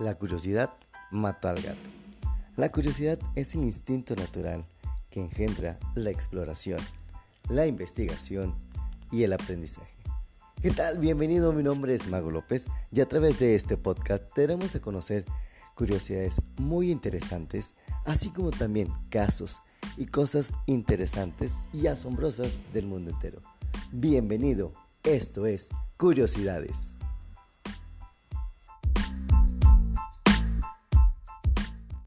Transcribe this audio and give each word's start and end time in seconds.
La 0.00 0.14
curiosidad 0.14 0.70
mató 1.10 1.48
al 1.48 1.60
gato. 1.60 1.90
La 2.56 2.72
curiosidad 2.72 3.18
es 3.34 3.54
el 3.54 3.64
instinto 3.64 4.16
natural 4.16 4.64
que 5.10 5.20
engendra 5.20 5.78
la 5.94 6.08
exploración, 6.08 6.80
la 7.50 7.66
investigación 7.66 8.54
y 9.12 9.24
el 9.24 9.34
aprendizaje. 9.34 9.92
¿Qué 10.62 10.70
tal? 10.70 10.96
Bienvenido, 10.96 11.52
mi 11.52 11.62
nombre 11.62 11.94
es 11.94 12.08
Mago 12.08 12.30
López 12.30 12.66
y 12.90 13.02
a 13.02 13.08
través 13.08 13.40
de 13.40 13.54
este 13.54 13.76
podcast 13.76 14.24
te 14.32 14.46
daremos 14.46 14.74
a 14.74 14.80
conocer 14.80 15.26
curiosidades 15.74 16.40
muy 16.56 16.90
interesantes, 16.90 17.74
así 18.06 18.30
como 18.30 18.52
también 18.52 18.90
casos 19.10 19.60
y 19.98 20.06
cosas 20.06 20.54
interesantes 20.64 21.62
y 21.74 21.88
asombrosas 21.88 22.58
del 22.72 22.86
mundo 22.86 23.10
entero. 23.10 23.42
Bienvenido, 23.92 24.72
esto 25.02 25.44
es 25.44 25.68
Curiosidades. 25.98 26.99